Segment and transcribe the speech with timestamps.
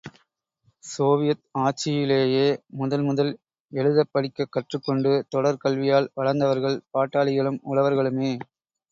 [0.83, 2.45] Soviet ஆட்சியிலேயே,
[2.73, 3.29] முதல் முதல்
[3.71, 8.31] எழுதப் படிக்கக் கற்றுக்கொண்டு தொடர் கல்வியால் வளர்ந்தவர்கள் பாட்டாளிகளும் உழவர்களுமே.